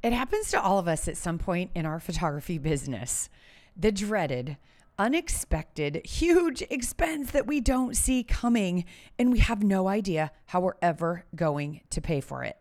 It 0.00 0.12
happens 0.12 0.50
to 0.52 0.62
all 0.62 0.78
of 0.78 0.86
us 0.86 1.08
at 1.08 1.16
some 1.16 1.38
point 1.38 1.72
in 1.74 1.84
our 1.84 1.98
photography 1.98 2.56
business. 2.58 3.28
The 3.76 3.90
dreaded, 3.90 4.56
unexpected, 4.96 6.06
huge 6.06 6.62
expense 6.70 7.32
that 7.32 7.48
we 7.48 7.60
don't 7.60 7.96
see 7.96 8.22
coming, 8.22 8.84
and 9.18 9.32
we 9.32 9.40
have 9.40 9.64
no 9.64 9.88
idea 9.88 10.30
how 10.46 10.60
we're 10.60 10.74
ever 10.80 11.24
going 11.34 11.80
to 11.90 12.00
pay 12.00 12.20
for 12.20 12.44
it. 12.44 12.56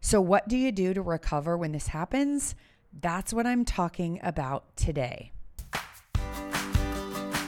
So, 0.00 0.20
what 0.20 0.48
do 0.48 0.56
you 0.56 0.72
do 0.72 0.94
to 0.94 1.02
recover 1.02 1.58
when 1.58 1.72
this 1.72 1.88
happens? 1.88 2.54
That's 3.00 3.34
what 3.34 3.46
I'm 3.46 3.66
talking 3.66 4.18
about 4.22 4.74
today. 4.74 5.32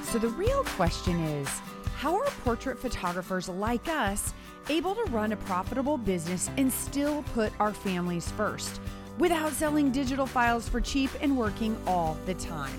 So, 0.05 0.19
the 0.19 0.29
real 0.29 0.65
question 0.65 1.19
is 1.19 1.49
how 1.97 2.15
are 2.15 2.25
portrait 2.45 2.79
photographers 2.79 3.49
like 3.49 3.89
us 3.89 4.35
able 4.69 4.95
to 4.95 5.05
run 5.05 5.33
a 5.33 5.37
profitable 5.37 5.97
business 5.97 6.51
and 6.59 6.71
still 6.71 7.23
put 7.35 7.53
our 7.59 7.73
families 7.73 8.31
first? 8.33 8.81
Without 9.19 9.53
selling 9.53 9.93
digital 9.93 10.27
files 10.27 10.69
for 10.69 10.81
cheap 10.81 11.11
and 11.21 11.37
working 11.37 11.77
all 11.87 12.17
the 12.27 12.35
time. 12.35 12.79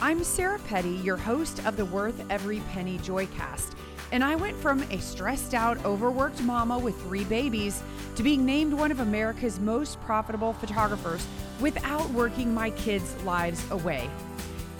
I'm 0.00 0.22
Sarah 0.22 0.60
Petty, 0.60 0.96
your 0.96 1.16
host 1.16 1.64
of 1.66 1.76
the 1.76 1.84
Worth 1.86 2.22
Every 2.30 2.60
Penny 2.70 2.98
Joycast, 2.98 3.72
and 4.12 4.22
I 4.22 4.36
went 4.36 4.56
from 4.56 4.82
a 4.90 4.98
stressed 4.98 5.54
out, 5.54 5.84
overworked 5.84 6.40
mama 6.42 6.78
with 6.78 7.00
three 7.02 7.24
babies 7.24 7.82
to 8.14 8.22
being 8.22 8.46
named 8.46 8.72
one 8.72 8.92
of 8.92 9.00
America's 9.00 9.58
most 9.58 10.00
profitable 10.02 10.52
photographers 10.52 11.26
without 11.60 12.08
working 12.10 12.54
my 12.54 12.70
kids' 12.70 13.20
lives 13.24 13.68
away. 13.70 14.08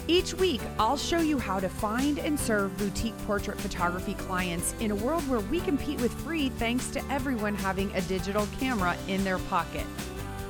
Each 0.09 0.35
week, 0.35 0.61
I'll 0.79 0.97
show 0.97 1.19
you 1.19 1.37
how 1.37 1.59
to 1.59 1.69
find 1.69 2.21
and 2.21 2.39
serve 2.39 2.77
boutique 2.79 3.19
portrait 3.27 3.61
photography 3.61 4.15
clients 4.15 4.73
in 4.79 4.93
a 4.93 4.95
world 4.95 5.29
where 5.29 5.41
we 5.41 5.61
compete 5.61 6.01
with 6.01 6.15
free 6.23 6.51
thanks 6.51 6.91
to 6.91 7.05
everyone 7.11 7.57
having 7.57 7.91
a 7.97 8.01
digital 8.03 8.47
camera 8.61 8.97
in 9.09 9.25
their 9.25 9.41
pocket. 9.41 9.85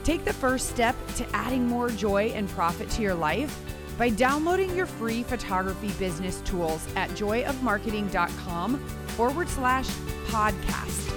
Take 0.07 0.25
the 0.25 0.33
first 0.33 0.69
step 0.69 0.95
to 1.17 1.27
adding 1.35 1.67
more 1.67 1.91
joy 1.91 2.27
and 2.27 2.49
profit 2.49 2.89
to 2.91 3.03
your 3.03 3.17
life 3.17 3.61
by 3.99 4.09
downloading 4.11 4.73
your 4.77 4.87
free 4.87 5.25
photography 5.25 5.91
business 5.99 6.41
tools 6.43 6.87
at 6.95 7.11
joyofmarketing.com 7.11 8.79
forward 9.17 9.49
slash 9.49 9.89
podcast. 10.29 11.13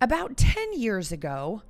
About 0.00 0.36
10 0.36 0.72
years 0.72 1.12
ago, 1.12 1.62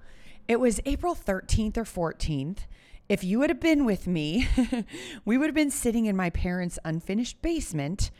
it 0.49 0.59
was 0.59 0.81
April 0.87 1.15
13th 1.15 1.77
or 1.77 1.84
14th. 1.84 2.61
If 3.07 3.23
you 3.23 3.39
would 3.39 3.51
have 3.51 3.61
been 3.61 3.84
with 3.84 4.07
me, 4.07 4.49
we 5.27 5.37
would 5.37 5.49
have 5.49 5.55
been 5.55 5.71
sitting 5.71 6.07
in 6.07 6.17
my 6.17 6.31
parents' 6.31 6.79
unfinished 6.87 7.43
basement 7.43 8.11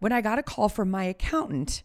when 0.00 0.12
I 0.12 0.20
got 0.20 0.38
a 0.38 0.42
call 0.42 0.68
from 0.68 0.90
my 0.90 1.04
accountant. 1.04 1.82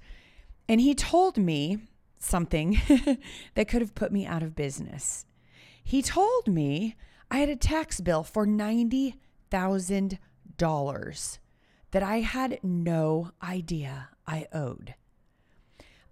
And 0.67 0.81
he 0.81 0.93
told 0.93 1.37
me 1.37 1.79
something 2.23 2.79
that 3.55 3.67
could 3.67 3.81
have 3.81 3.95
put 3.95 4.11
me 4.11 4.25
out 4.25 4.43
of 4.43 4.55
business. 4.55 5.25
He 5.83 6.01
told 6.01 6.47
me 6.47 6.95
I 7.29 7.39
had 7.39 7.49
a 7.49 7.55
tax 7.55 8.01
bill 8.01 8.23
for 8.23 8.45
$90,000 8.45 11.37
that 11.91 12.03
I 12.03 12.21
had 12.21 12.59
no 12.63 13.31
idea 13.41 14.09
I 14.25 14.47
owed. 14.53 14.95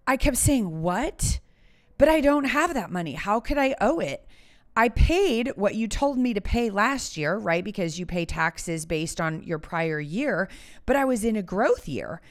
I 0.06 0.18
kept 0.18 0.38
saying, 0.38 0.82
What? 0.82 1.40
But 1.98 2.10
I 2.10 2.20
don't 2.20 2.44
have 2.46 2.74
that 2.74 2.92
money. 2.92 3.14
How 3.14 3.40
could 3.40 3.60
I 3.60 3.76
owe 3.80 4.00
it? 4.00 4.28
I 4.76 4.90
paid 4.90 5.52
what 5.56 5.76
you 5.76 5.88
told 5.88 6.18
me 6.18 6.34
to 6.34 6.42
pay 6.42 6.70
last 6.70 7.18
year, 7.18 7.38
right? 7.38 7.64
Because 7.64 8.00
you 8.00 8.06
pay 8.06 8.26
taxes 8.26 8.86
based 8.86 9.20
on 9.20 9.44
your 9.44 9.60
prior 9.60 10.00
year, 10.00 10.50
but 10.86 10.96
I 10.96 11.06
was 11.06 11.24
in 11.24 11.36
a 11.36 11.44
growth 11.44 11.88
year. 11.88 12.22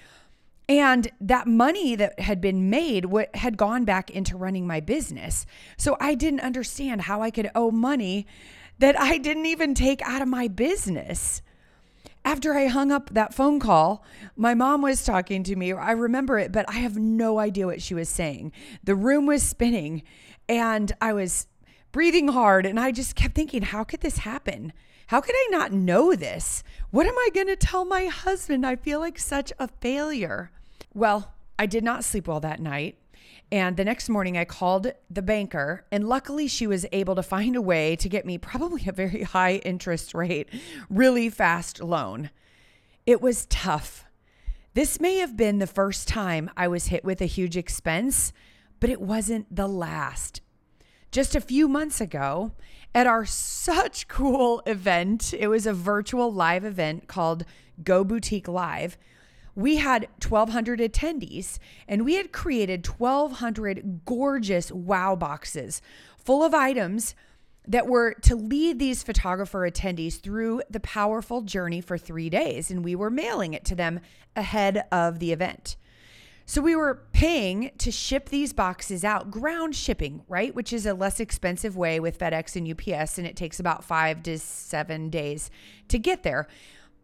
And 0.70 1.10
that 1.20 1.48
money 1.48 1.96
that 1.96 2.20
had 2.20 2.40
been 2.40 2.70
made 2.70 3.04
had 3.34 3.56
gone 3.56 3.84
back 3.84 4.08
into 4.08 4.36
running 4.36 4.68
my 4.68 4.78
business. 4.78 5.44
So 5.76 5.96
I 5.98 6.14
didn't 6.14 6.42
understand 6.42 7.02
how 7.02 7.22
I 7.22 7.32
could 7.32 7.50
owe 7.56 7.72
money 7.72 8.24
that 8.78 8.98
I 8.98 9.18
didn't 9.18 9.46
even 9.46 9.74
take 9.74 10.00
out 10.02 10.22
of 10.22 10.28
my 10.28 10.46
business. 10.46 11.42
After 12.24 12.54
I 12.54 12.68
hung 12.68 12.92
up 12.92 13.10
that 13.10 13.34
phone 13.34 13.58
call, 13.58 14.04
my 14.36 14.54
mom 14.54 14.80
was 14.80 15.04
talking 15.04 15.42
to 15.42 15.56
me. 15.56 15.72
I 15.72 15.90
remember 15.90 16.38
it, 16.38 16.52
but 16.52 16.66
I 16.68 16.74
have 16.74 16.96
no 16.96 17.40
idea 17.40 17.66
what 17.66 17.82
she 17.82 17.94
was 17.94 18.08
saying. 18.08 18.52
The 18.84 18.94
room 18.94 19.26
was 19.26 19.42
spinning 19.42 20.04
and 20.48 20.92
I 21.00 21.14
was 21.14 21.48
breathing 21.90 22.28
hard. 22.28 22.64
And 22.64 22.78
I 22.78 22.92
just 22.92 23.16
kept 23.16 23.34
thinking, 23.34 23.62
how 23.62 23.82
could 23.82 24.02
this 24.02 24.18
happen? 24.18 24.72
How 25.08 25.20
could 25.20 25.34
I 25.34 25.48
not 25.50 25.72
know 25.72 26.14
this? 26.14 26.62
What 26.92 27.08
am 27.08 27.18
I 27.18 27.30
going 27.34 27.48
to 27.48 27.56
tell 27.56 27.84
my 27.84 28.04
husband? 28.04 28.64
I 28.64 28.76
feel 28.76 29.00
like 29.00 29.18
such 29.18 29.52
a 29.58 29.66
failure. 29.66 30.52
Well, 30.94 31.32
I 31.58 31.66
did 31.66 31.84
not 31.84 32.04
sleep 32.04 32.26
well 32.26 32.40
that 32.40 32.60
night. 32.60 32.96
And 33.52 33.76
the 33.76 33.84
next 33.84 34.08
morning, 34.08 34.38
I 34.38 34.44
called 34.44 34.92
the 35.08 35.22
banker, 35.22 35.84
and 35.90 36.08
luckily, 36.08 36.46
she 36.46 36.66
was 36.66 36.86
able 36.92 37.16
to 37.16 37.22
find 37.22 37.56
a 37.56 37.62
way 37.62 37.96
to 37.96 38.08
get 38.08 38.24
me 38.24 38.38
probably 38.38 38.84
a 38.86 38.92
very 38.92 39.22
high 39.22 39.56
interest 39.56 40.14
rate, 40.14 40.48
really 40.88 41.28
fast 41.28 41.80
loan. 41.80 42.30
It 43.06 43.20
was 43.20 43.46
tough. 43.46 44.04
This 44.74 45.00
may 45.00 45.16
have 45.16 45.36
been 45.36 45.58
the 45.58 45.66
first 45.66 46.06
time 46.06 46.48
I 46.56 46.68
was 46.68 46.86
hit 46.86 47.04
with 47.04 47.20
a 47.20 47.26
huge 47.26 47.56
expense, 47.56 48.32
but 48.78 48.90
it 48.90 49.00
wasn't 49.00 49.54
the 49.54 49.66
last. 49.66 50.40
Just 51.10 51.34
a 51.34 51.40
few 51.40 51.66
months 51.66 52.00
ago, 52.00 52.52
at 52.94 53.08
our 53.08 53.26
such 53.26 54.06
cool 54.06 54.62
event, 54.64 55.34
it 55.34 55.48
was 55.48 55.66
a 55.66 55.72
virtual 55.72 56.32
live 56.32 56.64
event 56.64 57.08
called 57.08 57.44
Go 57.82 58.04
Boutique 58.04 58.46
Live 58.48 58.96
we 59.60 59.76
had 59.76 60.08
1,200 60.26 60.80
attendees 60.80 61.58
and 61.88 62.04
we 62.04 62.14
had 62.14 62.32
created 62.32 62.86
1,200 62.86 64.00
gorgeous 64.04 64.70
wow 64.72 65.16
boxes 65.16 65.82
full 66.16 66.42
of 66.42 66.54
items 66.54 67.14
that 67.66 67.86
were 67.86 68.14
to 68.14 68.34
lead 68.34 68.78
these 68.78 69.02
photographer 69.02 69.70
attendees 69.70 70.20
through 70.20 70.62
the 70.70 70.80
powerful 70.80 71.42
journey 71.42 71.80
for 71.80 71.98
three 71.98 72.30
days. 72.30 72.70
And 72.70 72.84
we 72.84 72.94
were 72.94 73.10
mailing 73.10 73.54
it 73.54 73.64
to 73.66 73.74
them 73.74 74.00
ahead 74.34 74.84
of 74.90 75.18
the 75.18 75.32
event. 75.32 75.76
So 76.46 76.60
we 76.60 76.74
were 76.74 77.02
paying 77.12 77.70
to 77.78 77.92
ship 77.92 78.28
these 78.28 78.52
boxes 78.52 79.04
out, 79.04 79.30
ground 79.30 79.76
shipping, 79.76 80.22
right? 80.26 80.52
Which 80.52 80.72
is 80.72 80.84
a 80.84 80.94
less 80.94 81.20
expensive 81.20 81.76
way 81.76 82.00
with 82.00 82.18
FedEx 82.18 82.56
and 82.56 82.68
UPS, 82.68 83.18
and 83.18 83.26
it 83.26 83.36
takes 83.36 83.60
about 83.60 83.84
five 83.84 84.22
to 84.24 84.36
seven 84.36 85.10
days 85.10 85.48
to 85.86 85.98
get 85.98 86.24
there. 86.24 86.48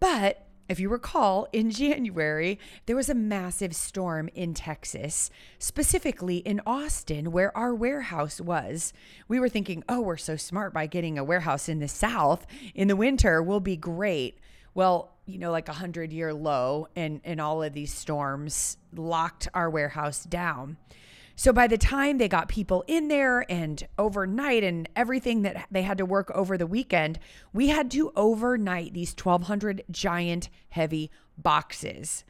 But 0.00 0.45
if 0.68 0.80
you 0.80 0.88
recall, 0.88 1.48
in 1.52 1.70
January, 1.86 2.58
there 2.86 2.96
was 2.96 3.08
a 3.08 3.14
massive 3.14 3.74
storm 3.74 4.28
in 4.34 4.54
Texas, 4.54 5.30
specifically 5.58 6.38
in 6.38 6.60
Austin, 6.66 7.32
where 7.32 7.56
our 7.56 7.74
warehouse 7.74 8.40
was. 8.40 8.92
We 9.28 9.38
were 9.40 9.48
thinking, 9.48 9.84
oh, 9.88 10.00
we're 10.00 10.16
so 10.16 10.36
smart 10.36 10.72
by 10.72 10.86
getting 10.86 11.18
a 11.18 11.24
warehouse 11.24 11.68
in 11.68 11.80
the 11.80 11.88
South 11.88 12.46
in 12.74 12.88
the 12.88 12.96
winter 12.96 13.42
will 13.42 13.60
be 13.60 13.76
great. 13.76 14.38
Well, 14.74 15.12
you 15.26 15.38
know, 15.38 15.50
like 15.50 15.68
a 15.68 15.72
hundred 15.72 16.12
year 16.12 16.32
low, 16.32 16.88
and, 16.94 17.20
and 17.24 17.40
all 17.40 17.62
of 17.62 17.72
these 17.72 17.92
storms 17.92 18.76
locked 18.94 19.48
our 19.54 19.68
warehouse 19.68 20.24
down. 20.24 20.76
So 21.38 21.52
by 21.52 21.66
the 21.66 21.76
time 21.76 22.16
they 22.16 22.28
got 22.28 22.48
people 22.48 22.82
in 22.86 23.08
there 23.08 23.44
and 23.50 23.86
overnight 23.98 24.64
and 24.64 24.88
everything 24.96 25.42
that 25.42 25.66
they 25.70 25.82
had 25.82 25.98
to 25.98 26.06
work 26.06 26.30
over 26.34 26.56
the 26.56 26.66
weekend, 26.66 27.18
we 27.52 27.68
had 27.68 27.90
to 27.90 28.10
overnight 28.16 28.94
these 28.94 29.14
1,200 29.14 29.84
giant 29.90 30.48
heavy 30.70 31.10
boxes. 31.36 32.24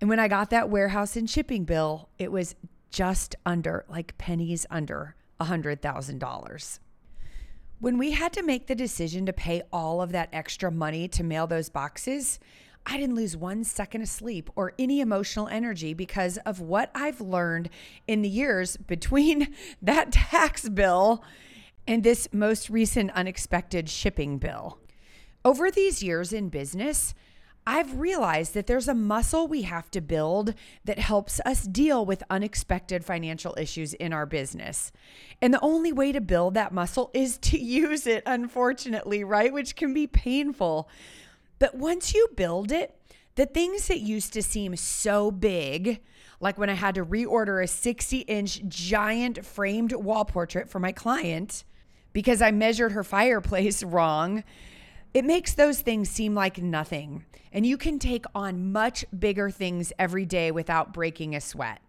And 0.00 0.08
when 0.08 0.18
I 0.18 0.28
got 0.28 0.48
that 0.48 0.70
warehouse 0.70 1.14
and 1.14 1.28
shipping 1.28 1.64
bill, 1.64 2.08
it 2.18 2.32
was 2.32 2.54
just 2.90 3.36
under, 3.44 3.84
like 3.86 4.16
pennies 4.16 4.64
under 4.70 5.14
$100,000. 5.38 6.78
When 7.80 7.98
we 7.98 8.12
had 8.12 8.32
to 8.32 8.42
make 8.42 8.66
the 8.66 8.74
decision 8.74 9.26
to 9.26 9.32
pay 9.32 9.62
all 9.72 10.00
of 10.00 10.12
that 10.12 10.30
extra 10.32 10.70
money 10.70 11.06
to 11.08 11.22
mail 11.22 11.46
those 11.46 11.68
boxes, 11.68 12.40
I 12.86 12.96
didn't 12.96 13.16
lose 13.16 13.36
one 13.36 13.64
second 13.64 14.02
of 14.02 14.08
sleep 14.08 14.50
or 14.56 14.72
any 14.78 15.00
emotional 15.00 15.48
energy 15.48 15.94
because 15.94 16.36
of 16.38 16.60
what 16.60 16.90
I've 16.94 17.20
learned 17.20 17.70
in 18.06 18.22
the 18.22 18.28
years 18.28 18.76
between 18.76 19.54
that 19.82 20.12
tax 20.12 20.68
bill 20.68 21.24
and 21.86 22.02
this 22.02 22.28
most 22.32 22.70
recent 22.70 23.10
unexpected 23.12 23.88
shipping 23.88 24.38
bill. 24.38 24.78
Over 25.44 25.70
these 25.70 26.02
years 26.02 26.32
in 26.32 26.48
business, 26.48 27.14
I've 27.66 28.00
realized 28.00 28.54
that 28.54 28.66
there's 28.66 28.88
a 28.88 28.94
muscle 28.94 29.46
we 29.46 29.62
have 29.62 29.88
to 29.92 30.00
build 30.00 30.54
that 30.84 30.98
helps 30.98 31.40
us 31.46 31.62
deal 31.62 32.04
with 32.04 32.24
unexpected 32.28 33.04
financial 33.04 33.54
issues 33.56 33.94
in 33.94 34.12
our 34.12 34.26
business. 34.26 34.90
And 35.40 35.54
the 35.54 35.60
only 35.60 35.92
way 35.92 36.10
to 36.10 36.20
build 36.20 36.54
that 36.54 36.72
muscle 36.72 37.10
is 37.14 37.38
to 37.38 37.58
use 37.62 38.06
it, 38.06 38.24
unfortunately, 38.26 39.22
right? 39.22 39.52
Which 39.52 39.76
can 39.76 39.94
be 39.94 40.08
painful. 40.08 40.88
But 41.62 41.76
once 41.76 42.12
you 42.12 42.26
build 42.34 42.72
it, 42.72 42.92
the 43.36 43.46
things 43.46 43.86
that 43.86 44.00
used 44.00 44.32
to 44.32 44.42
seem 44.42 44.74
so 44.74 45.30
big, 45.30 46.00
like 46.40 46.58
when 46.58 46.68
I 46.68 46.74
had 46.74 46.96
to 46.96 47.04
reorder 47.04 47.62
a 47.62 47.68
60 47.68 48.18
inch 48.18 48.66
giant 48.66 49.46
framed 49.46 49.92
wall 49.92 50.24
portrait 50.24 50.68
for 50.68 50.80
my 50.80 50.90
client 50.90 51.62
because 52.12 52.42
I 52.42 52.50
measured 52.50 52.90
her 52.90 53.04
fireplace 53.04 53.84
wrong, 53.84 54.42
it 55.14 55.24
makes 55.24 55.54
those 55.54 55.82
things 55.82 56.10
seem 56.10 56.34
like 56.34 56.60
nothing. 56.60 57.26
And 57.52 57.64
you 57.64 57.76
can 57.76 58.00
take 58.00 58.24
on 58.34 58.72
much 58.72 59.04
bigger 59.16 59.48
things 59.48 59.92
every 60.00 60.26
day 60.26 60.50
without 60.50 60.92
breaking 60.92 61.36
a 61.36 61.40
sweat. 61.40 61.80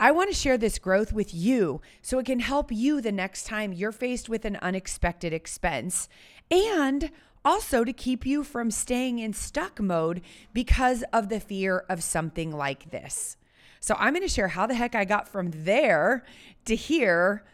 I 0.00 0.12
want 0.12 0.30
to 0.30 0.34
share 0.34 0.56
this 0.56 0.78
growth 0.78 1.12
with 1.12 1.34
you 1.34 1.82
so 2.00 2.18
it 2.18 2.24
can 2.24 2.40
help 2.40 2.72
you 2.72 3.02
the 3.02 3.12
next 3.12 3.44
time 3.44 3.74
you're 3.74 3.92
faced 3.92 4.30
with 4.30 4.46
an 4.46 4.56
unexpected 4.62 5.34
expense 5.34 6.08
and 6.50 7.10
also 7.46 7.84
to 7.84 7.92
keep 7.92 8.26
you 8.26 8.42
from 8.42 8.70
staying 8.70 9.20
in 9.20 9.32
stuck 9.32 9.80
mode 9.80 10.20
because 10.52 11.04
of 11.12 11.28
the 11.28 11.40
fear 11.40 11.84
of 11.88 12.02
something 12.02 12.50
like 12.50 12.90
this. 12.90 13.36
So, 13.80 13.94
I'm 13.98 14.12
going 14.12 14.26
to 14.26 14.28
share 14.28 14.48
how 14.48 14.66
the 14.66 14.74
heck 14.74 14.94
I 14.96 15.04
got 15.04 15.28
from 15.28 15.52
there 15.52 16.24
to 16.64 16.74
here 16.74 17.44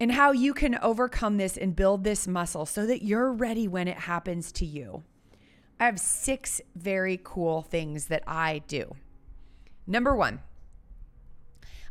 and 0.00 0.12
how 0.12 0.32
you 0.32 0.54
can 0.54 0.78
overcome 0.78 1.36
this 1.36 1.56
and 1.56 1.76
build 1.76 2.02
this 2.02 2.26
muscle 2.26 2.66
so 2.66 2.86
that 2.86 3.04
you're 3.04 3.30
ready 3.30 3.68
when 3.68 3.86
it 3.86 3.98
happens 3.98 4.50
to 4.52 4.66
you. 4.66 5.04
I 5.78 5.84
have 5.86 6.00
six 6.00 6.60
very 6.74 7.20
cool 7.22 7.62
things 7.62 8.06
that 8.06 8.22
I 8.26 8.62
do. 8.66 8.96
Number 9.86 10.16
one, 10.16 10.40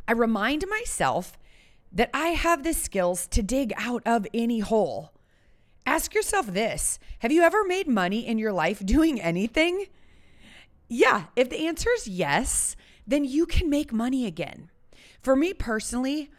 I 0.08 0.12
remind 0.12 0.64
myself 0.68 1.38
that 1.92 2.10
I 2.12 2.28
have 2.30 2.64
the 2.64 2.74
skills 2.74 3.26
to 3.28 3.42
dig 3.42 3.72
out 3.76 4.02
of 4.04 4.26
any 4.34 4.58
hole. 4.58 5.13
Ask 5.86 6.14
yourself 6.14 6.46
this 6.46 6.98
Have 7.20 7.32
you 7.32 7.42
ever 7.42 7.64
made 7.64 7.88
money 7.88 8.26
in 8.26 8.38
your 8.38 8.52
life 8.52 8.84
doing 8.86 9.20
anything? 9.20 9.86
Yeah, 10.88 11.24
if 11.34 11.48
the 11.50 11.66
answer 11.66 11.90
is 11.96 12.06
yes, 12.06 12.76
then 13.06 13.24
you 13.24 13.46
can 13.46 13.70
make 13.70 13.92
money 13.92 14.26
again. 14.26 14.70
For 15.20 15.34
me 15.34 15.54
personally, 15.54 16.30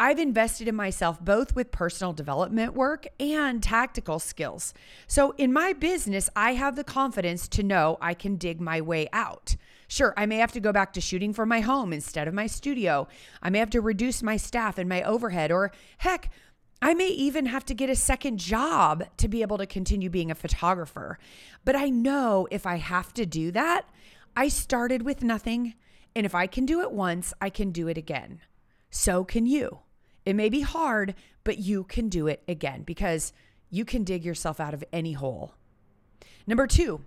I've 0.00 0.18
invested 0.18 0.66
in 0.66 0.74
myself 0.74 1.24
both 1.24 1.54
with 1.54 1.70
personal 1.70 2.12
development 2.12 2.74
work 2.74 3.06
and 3.20 3.62
tactical 3.62 4.18
skills. 4.18 4.74
So 5.06 5.32
in 5.38 5.52
my 5.52 5.72
business, 5.72 6.28
I 6.34 6.54
have 6.54 6.74
the 6.74 6.82
confidence 6.82 7.46
to 7.48 7.62
know 7.62 7.98
I 8.00 8.14
can 8.14 8.34
dig 8.34 8.60
my 8.60 8.80
way 8.80 9.08
out. 9.12 9.54
Sure, 9.86 10.12
I 10.16 10.26
may 10.26 10.38
have 10.38 10.50
to 10.52 10.60
go 10.60 10.72
back 10.72 10.92
to 10.94 11.00
shooting 11.00 11.32
from 11.32 11.48
my 11.48 11.60
home 11.60 11.92
instead 11.92 12.26
of 12.26 12.34
my 12.34 12.48
studio. 12.48 13.06
I 13.42 13.50
may 13.50 13.60
have 13.60 13.70
to 13.70 13.80
reduce 13.80 14.24
my 14.24 14.36
staff 14.36 14.76
and 14.76 14.88
my 14.88 15.02
overhead, 15.02 15.52
or 15.52 15.70
heck, 15.98 16.30
I 16.84 16.94
may 16.94 17.08
even 17.08 17.46
have 17.46 17.64
to 17.66 17.74
get 17.74 17.88
a 17.88 17.94
second 17.94 18.38
job 18.38 19.04
to 19.18 19.28
be 19.28 19.42
able 19.42 19.56
to 19.58 19.66
continue 19.66 20.10
being 20.10 20.32
a 20.32 20.34
photographer. 20.34 21.16
But 21.64 21.76
I 21.76 21.88
know 21.88 22.48
if 22.50 22.66
I 22.66 22.76
have 22.76 23.14
to 23.14 23.24
do 23.24 23.52
that, 23.52 23.88
I 24.36 24.48
started 24.48 25.02
with 25.02 25.22
nothing. 25.22 25.74
And 26.16 26.26
if 26.26 26.34
I 26.34 26.48
can 26.48 26.66
do 26.66 26.80
it 26.80 26.90
once, 26.90 27.32
I 27.40 27.50
can 27.50 27.70
do 27.70 27.86
it 27.86 27.96
again. 27.96 28.40
So 28.90 29.22
can 29.22 29.46
you. 29.46 29.78
It 30.26 30.34
may 30.34 30.48
be 30.48 30.62
hard, 30.62 31.14
but 31.44 31.58
you 31.58 31.84
can 31.84 32.08
do 32.08 32.26
it 32.26 32.42
again 32.48 32.82
because 32.82 33.32
you 33.70 33.84
can 33.84 34.02
dig 34.02 34.24
yourself 34.24 34.58
out 34.58 34.74
of 34.74 34.82
any 34.92 35.12
hole. 35.12 35.54
Number 36.48 36.66
two, 36.66 37.04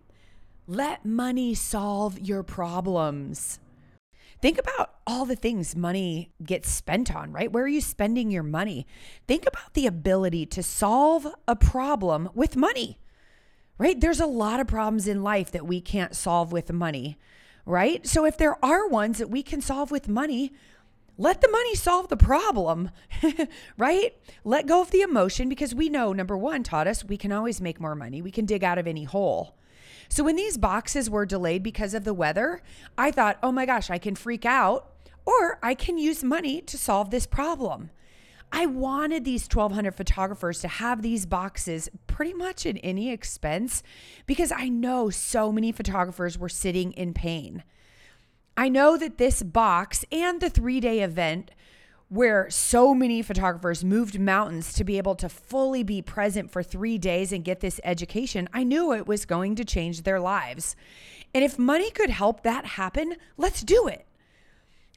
let 0.67 1.05
money 1.05 1.53
solve 1.53 2.17
your 2.19 2.43
problems. 2.43 3.59
Think 4.41 4.59
about 4.59 4.95
all 5.07 5.25
the 5.25 5.35
things 5.35 5.75
money 5.75 6.31
gets 6.43 6.69
spent 6.69 7.15
on, 7.15 7.31
right? 7.31 7.51
Where 7.51 7.63
are 7.63 7.69
you 7.69 7.81
spending 7.81 8.29
your 8.29 8.43
money? 8.43 8.85
Think 9.27 9.47
about 9.47 9.73
the 9.73 9.87
ability 9.87 10.45
to 10.47 10.63
solve 10.63 11.27
a 11.47 11.55
problem 11.55 12.29
with 12.33 12.55
money, 12.55 12.99
right? 13.77 13.99
There's 13.99 14.19
a 14.19 14.25
lot 14.25 14.59
of 14.59 14.67
problems 14.67 15.07
in 15.07 15.23
life 15.23 15.51
that 15.51 15.65
we 15.65 15.81
can't 15.81 16.15
solve 16.15 16.51
with 16.51 16.71
money, 16.71 17.17
right? 17.65 18.05
So 18.05 18.25
if 18.25 18.37
there 18.37 18.63
are 18.63 18.87
ones 18.87 19.17
that 19.17 19.29
we 19.29 19.41
can 19.41 19.61
solve 19.61 19.89
with 19.89 20.07
money, 20.07 20.51
let 21.17 21.41
the 21.41 21.49
money 21.49 21.75
solve 21.75 22.09
the 22.09 22.17
problem, 22.17 22.91
right? 23.77 24.17
Let 24.43 24.67
go 24.67 24.81
of 24.81 24.91
the 24.91 25.01
emotion 25.01 25.47
because 25.47 25.73
we 25.73 25.87
know 25.87 26.11
number 26.11 26.37
one 26.37 26.61
taught 26.61 26.87
us 26.87 27.05
we 27.05 27.17
can 27.17 27.31
always 27.31 27.61
make 27.61 27.79
more 27.79 27.95
money. 27.95 28.21
We 28.21 28.31
can 28.31 28.45
dig 28.45 28.63
out 28.63 28.77
of 28.77 28.85
any 28.85 29.05
hole. 29.05 29.55
So 30.09 30.23
when 30.23 30.35
these 30.35 30.57
boxes 30.57 31.09
were 31.09 31.25
delayed 31.25 31.63
because 31.63 31.93
of 31.93 32.03
the 32.03 32.13
weather, 32.13 32.61
I 32.97 33.11
thought, 33.11 33.37
oh 33.43 33.51
my 33.51 33.65
gosh, 33.65 33.89
I 33.89 33.97
can 33.97 34.15
freak 34.15 34.45
out 34.45 34.91
or 35.25 35.59
I 35.63 35.73
can 35.73 35.97
use 35.97 36.23
money 36.23 36.61
to 36.61 36.77
solve 36.77 37.09
this 37.09 37.25
problem. 37.25 37.89
I 38.51 38.67
wanted 38.67 39.25
these 39.25 39.47
1,200 39.51 39.95
photographers 39.95 40.61
to 40.61 40.67
have 40.67 41.01
these 41.01 41.25
boxes 41.25 41.89
pretty 42.07 42.33
much 42.33 42.65
at 42.65 42.77
any 42.83 43.11
expense 43.11 43.83
because 44.25 44.51
I 44.51 44.69
know 44.69 45.09
so 45.09 45.51
many 45.51 45.71
photographers 45.71 46.37
were 46.37 46.49
sitting 46.49 46.93
in 46.93 47.13
pain. 47.13 47.63
I 48.55 48.69
know 48.69 48.97
that 48.97 49.17
this 49.17 49.43
box 49.43 50.05
and 50.11 50.39
the 50.39 50.49
three 50.49 50.79
day 50.79 51.01
event 51.01 51.51
where 52.15 52.49
so 52.49 52.95
many 52.95 53.21
photographers 53.21 53.83
moved 53.83 54.19
mountains 54.19 54.73
to 54.73 54.83
be 54.83 54.97
able 54.97 55.15
to 55.15 55.29
fully 55.29 55.83
be 55.83 56.01
present 56.01 56.49
for 56.49 56.63
three 56.63 56.97
days 56.97 57.31
and 57.31 57.43
get 57.43 57.59
this 57.59 57.81
education, 57.83 58.47
I 58.53 58.63
knew 58.63 58.93
it 58.93 59.05
was 59.05 59.25
going 59.25 59.55
to 59.55 59.65
change 59.65 60.01
their 60.01 60.19
lives. 60.19 60.75
And 61.33 61.43
if 61.43 61.59
money 61.59 61.91
could 61.91 62.09
help 62.09 62.43
that 62.43 62.65
happen, 62.65 63.17
let's 63.37 63.61
do 63.61 63.87
it. 63.87 64.07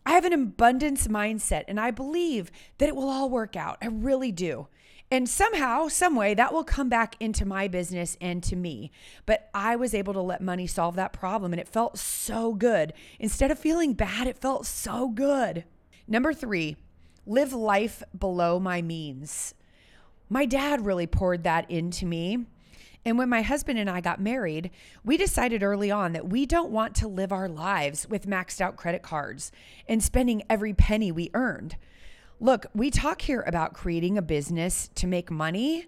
I 0.06 0.12
have 0.12 0.24
an 0.24 0.32
abundance 0.32 1.08
mindset 1.08 1.64
and 1.68 1.78
I 1.78 1.90
believe 1.90 2.50
that 2.78 2.88
it 2.88 2.96
will 2.96 3.08
all 3.08 3.28
work 3.28 3.56
out. 3.56 3.78
I 3.82 3.88
really 3.88 4.32
do. 4.32 4.68
And 5.10 5.28
somehow, 5.28 5.88
some 5.88 6.14
way, 6.14 6.34
that 6.34 6.52
will 6.52 6.64
come 6.64 6.88
back 6.88 7.16
into 7.18 7.44
my 7.44 7.66
business 7.66 8.16
and 8.20 8.42
to 8.44 8.56
me. 8.56 8.90
But 9.26 9.48
I 9.52 9.74
was 9.74 9.94
able 9.94 10.12
to 10.12 10.20
let 10.20 10.40
money 10.40 10.66
solve 10.66 10.96
that 10.96 11.12
problem 11.12 11.52
and 11.52 11.60
it 11.60 11.68
felt 11.68 11.98
so 11.98 12.54
good. 12.54 12.92
Instead 13.18 13.50
of 13.50 13.58
feeling 13.58 13.94
bad, 13.94 14.26
it 14.26 14.38
felt 14.38 14.66
so 14.66 15.08
good. 15.08 15.64
Number 16.06 16.32
three, 16.32 16.76
live 17.28 17.52
life 17.52 18.02
below 18.18 18.58
my 18.58 18.80
means. 18.80 19.54
My 20.30 20.46
dad 20.46 20.86
really 20.86 21.06
poured 21.06 21.44
that 21.44 21.70
into 21.70 22.06
me. 22.06 22.46
And 23.04 23.18
when 23.18 23.28
my 23.28 23.42
husband 23.42 23.78
and 23.78 23.88
I 23.88 24.00
got 24.00 24.20
married, 24.20 24.70
we 25.04 25.16
decided 25.16 25.62
early 25.62 25.90
on 25.90 26.14
that 26.14 26.28
we 26.28 26.46
don't 26.46 26.70
want 26.70 26.94
to 26.96 27.08
live 27.08 27.30
our 27.30 27.48
lives 27.48 28.08
with 28.08 28.26
maxed 28.26 28.60
out 28.60 28.76
credit 28.76 29.02
cards 29.02 29.52
and 29.86 30.02
spending 30.02 30.42
every 30.48 30.72
penny 30.72 31.12
we 31.12 31.30
earned. 31.34 31.76
Look, 32.40 32.66
we 32.74 32.90
talk 32.90 33.22
here 33.22 33.44
about 33.46 33.74
creating 33.74 34.16
a 34.16 34.22
business 34.22 34.88
to 34.94 35.06
make 35.06 35.30
money, 35.30 35.86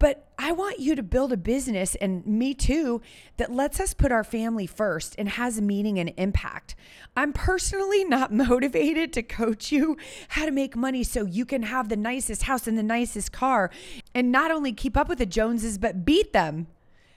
but 0.00 0.26
I 0.38 0.52
want 0.52 0.80
you 0.80 0.96
to 0.96 1.02
build 1.02 1.30
a 1.30 1.36
business, 1.36 1.94
and 1.94 2.26
me 2.26 2.54
too, 2.54 3.02
that 3.36 3.52
lets 3.52 3.78
us 3.78 3.92
put 3.92 4.10
our 4.10 4.24
family 4.24 4.66
first 4.66 5.14
and 5.18 5.28
has 5.28 5.60
meaning 5.60 5.98
and 5.98 6.12
impact. 6.16 6.74
I'm 7.14 7.34
personally 7.34 8.02
not 8.02 8.32
motivated 8.48 9.12
to 9.12 9.22
coach 9.22 9.70
you 9.70 9.98
how 10.28 10.46
to 10.46 10.50
make 10.50 10.74
money 10.74 11.04
so 11.04 11.26
you 11.26 11.44
can 11.44 11.64
have 11.64 11.90
the 11.90 11.98
nicest 11.98 12.44
house 12.44 12.66
and 12.66 12.78
the 12.78 12.82
nicest 12.82 13.30
car 13.30 13.70
and 14.14 14.32
not 14.32 14.50
only 14.50 14.72
keep 14.72 14.96
up 14.96 15.06
with 15.06 15.18
the 15.18 15.26
Joneses, 15.26 15.76
but 15.76 16.06
beat 16.06 16.32
them. 16.32 16.66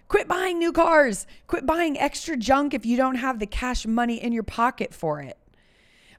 Quit 0.10 0.28
buying 0.28 0.60
new 0.60 0.74
cars. 0.74 1.26
Quit 1.48 1.66
buying 1.66 1.98
extra 1.98 2.36
junk 2.36 2.74
if 2.74 2.86
you 2.86 2.98
don't 2.98 3.16
have 3.16 3.40
the 3.40 3.48
cash 3.48 3.88
money 3.88 4.22
in 4.22 4.34
your 4.34 4.44
pocket 4.44 4.94
for 4.94 5.22
it. 5.22 5.38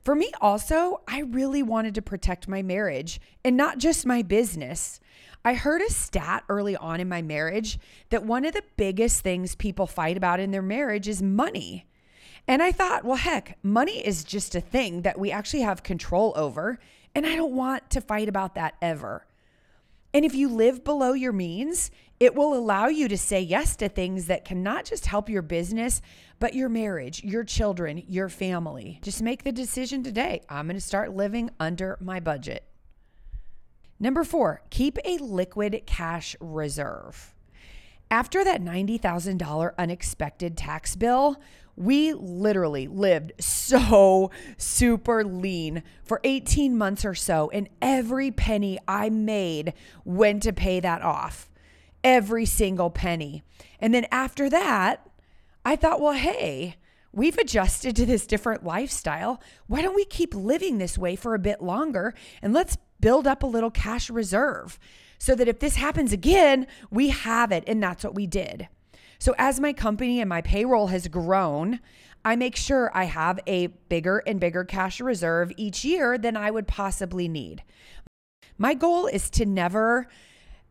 For 0.03 0.15
me, 0.15 0.31
also, 0.41 1.03
I 1.07 1.21
really 1.21 1.63
wanted 1.63 1.95
to 1.95 2.03
protect 2.03 2.49
my 2.49 2.63
marriage 2.63 3.21
and 3.45 3.55
not 3.57 3.79
just 3.79 4.05
my 4.07 4.23
business. 4.23 5.01
I 5.45 5.55
heard 5.55 5.83
a 5.83 5.91
stat 5.91 6.45
early 6.49 6.75
on 6.75 7.01
in 7.01 7.09
my 7.09 7.21
marriage 7.21 7.79
that 8.09 8.25
one 8.25 8.47
of 8.47 8.55
the 8.55 8.65
biggest 8.77 9.21
things 9.21 9.55
people 9.55 9.87
fight 9.87 10.17
about 10.17 10.41
in 10.41 10.53
their 10.53 10.63
marriage 10.63 11.07
is 11.07 11.21
money. 11.21 11.87
And 12.49 12.63
I 12.63 12.73
thought, 12.73 13.05
well, 13.05 13.17
heck, 13.17 13.59
money 13.63 14.07
is 14.07 14.25
just 14.25 14.55
a 14.55 14.61
thing 14.61 15.03
that 15.03 15.19
we 15.19 15.31
actually 15.31 15.63
have 15.63 15.83
control 15.83 16.33
over. 16.35 16.79
And 17.15 17.27
I 17.27 17.37
don't 17.37 17.55
want 17.55 17.91
to 17.91 18.01
fight 18.01 18.29
about 18.29 18.55
that 18.55 18.75
ever. 18.81 19.27
And 20.15 20.25
if 20.25 20.35
you 20.35 20.49
live 20.49 20.83
below 20.83 21.13
your 21.13 21.33
means, 21.33 21.91
it 22.21 22.35
will 22.35 22.55
allow 22.55 22.87
you 22.87 23.09
to 23.09 23.19
say 23.19 23.41
yes 23.41 23.77
to 23.77 23.89
things 23.89 24.27
that 24.27 24.45
can 24.45 24.63
not 24.63 24.85
just 24.85 25.07
help 25.07 25.29
your 25.29 25.43
business, 25.43 26.01
but 26.39 26.55
your 26.55 26.69
marriage, 26.69 27.23
your 27.23 27.45
children, 27.45 28.03
your 28.09 28.29
family. 28.29 29.01
Just 29.03 29.21
make 29.21 29.43
the 29.43 29.53
decision 29.53 30.03
today. 30.03 30.41
I'm 30.49 30.67
going 30.67 30.77
to 30.77 30.81
start 30.81 31.15
living 31.15 31.51
under 31.59 31.99
my 32.01 32.21
budget. 32.21 32.65
Number 33.99 34.25
four, 34.25 34.63
keep 34.71 34.99
a 35.05 35.19
liquid 35.19 35.83
cash 35.87 36.37
reserve. 36.41 37.35
After 38.11 38.45
that 38.45 38.63
$90,000 38.63 39.73
unexpected 39.79 40.57
tax 40.57 40.95
bill, 40.97 41.41
we 41.77 42.13
literally 42.13 42.87
lived 42.87 43.33
so 43.41 44.31
super 44.57 45.25
lean 45.25 45.83
for 46.05 46.21
18 46.23 46.77
months 46.77 47.05
or 47.05 47.15
so, 47.15 47.51
and 47.51 47.69
every 47.83 48.31
penny 48.31 48.79
I 48.87 49.11
made 49.11 49.75
went 50.05 50.43
to 50.45 50.53
pay 50.53 50.81
that 50.81 51.03
off 51.03 51.51
every 52.05 52.45
single 52.45 52.91
penny. 52.91 53.43
And 53.81 53.93
then 53.95 54.07
after 54.13 54.49
that, 54.51 55.09
I 55.65 55.75
thought, 55.75 56.01
well, 56.01 56.13
hey, 56.13 56.77
we've 57.13 57.39
adjusted 57.39 57.97
to 57.97 58.07
this 58.07 58.27
different 58.27 58.65
lifestyle. 58.65 59.41
Why 59.67 59.81
don't 59.81 59.97
we 59.97 60.05
keep 60.05 60.35
living 60.35 60.79
this 60.79 60.99
way 60.99 61.17
for 61.17 61.35
a 61.35 61.39
bit 61.39 61.63
longer 61.63 62.15
and 62.43 62.53
let's 62.53 62.77
build 63.05 63.27
up 63.27 63.43
a 63.43 63.47
little 63.47 63.71
cash 63.71 64.09
reserve 64.09 64.79
so 65.19 65.35
that 65.35 65.47
if 65.47 65.59
this 65.59 65.77
happens 65.77 66.11
again, 66.11 66.67
we 66.91 67.11
have 67.11 67.53
it. 67.53 67.63
And 67.67 67.83
that's 67.83 68.03
what 68.03 68.15
we 68.15 68.27
did. 68.27 68.67
So 69.19 69.35
as 69.37 69.61
my 69.61 69.75
company 69.75 70.21
and 70.23 70.29
my 70.29 70.41
payroll 70.41 70.87
has 70.87 71.07
grown, 71.09 71.81
I 72.25 72.35
make 72.35 72.57
sure 72.57 72.91
I 72.95 73.05
have 73.05 73.41
a 73.47 73.67
bigger 73.67 74.23
and 74.27 74.41
bigger 74.41 74.65
cash 74.65 75.03
reserve 75.03 75.53
each 75.59 75.85
year 75.85 76.17
than 76.17 76.35
I 76.35 76.51
would 76.51 76.67
possibly 76.67 77.29
need. 77.29 77.63
My 78.57 78.73
goal 78.73 79.07
is 79.07 79.29
to 79.33 79.45
never 79.45 80.09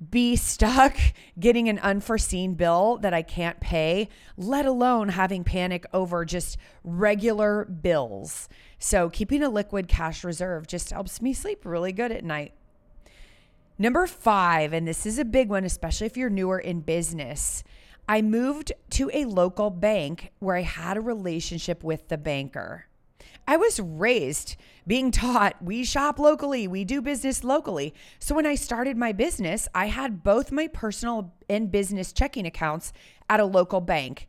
be 0.10 0.36
stuck 0.36 0.98
getting 1.40 1.70
an 1.70 1.80
unforeseen 1.80 2.56
bill 2.56 2.98
that 2.98 3.14
I 3.14 3.22
can't 3.22 3.60
pay, 3.60 4.10
let 4.38 4.66
alone 4.66 5.10
having 5.10 5.44
panic 5.44 5.86
over 5.94 6.26
just 6.26 6.58
regular 6.84 7.66
bills. 7.66 8.50
So, 8.80 9.10
keeping 9.10 9.44
a 9.44 9.50
liquid 9.50 9.88
cash 9.88 10.24
reserve 10.24 10.68
just 10.68 10.92
helps 10.92 11.22
me 11.22 11.34
sleep 11.34 11.66
really 11.66 11.92
good 11.92 12.12
at 12.12 12.24
night. 12.24 12.54
Number 13.78 14.06
five, 14.06 14.72
and 14.74 14.88
this 14.88 15.06
is 15.06 15.18
a 15.18 15.26
big 15.26 15.50
one, 15.50 15.64
especially 15.64 16.08
if 16.08 16.16
you're 16.16 16.30
newer 16.30 16.60
in 16.60 16.82
business. 16.82 17.64
I 18.08 18.22
moved 18.22 18.72
to 18.92 19.10
a 19.14 19.26
local 19.26 19.70
bank 19.70 20.32
where 20.40 20.56
I 20.56 20.62
had 20.62 20.98
a 20.98 21.02
relationship 21.02 21.84
with 21.84 22.10
the 22.10 22.18
banker. 22.18 22.86
I 23.48 23.58
was 23.58 23.80
raised 23.80 24.56
being 24.86 25.12
taught 25.12 25.62
we 25.62 25.84
shop 25.84 26.20
locally, 26.20 26.68
we 26.68 26.84
do 26.84 27.02
business 27.02 27.44
locally. 27.44 27.94
So 28.20 28.36
when 28.36 28.46
I 28.46 28.56
started 28.56 28.98
my 28.98 29.12
business, 29.12 29.68
I 29.74 29.88
had 29.88 30.24
both 30.24 30.52
my 30.52 30.68
personal 30.68 31.34
and 31.50 31.72
business 31.72 32.12
checking 32.12 32.46
accounts 32.46 32.92
at 33.30 33.40
a 33.40 33.46
local 33.46 33.82
bank. 33.82 34.28